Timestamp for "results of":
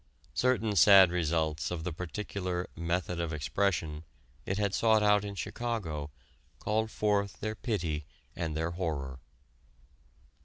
1.11-1.83